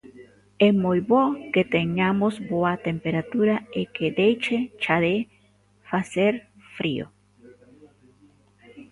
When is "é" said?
0.67-0.69